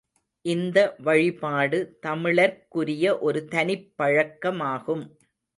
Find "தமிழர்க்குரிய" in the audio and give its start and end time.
2.07-3.05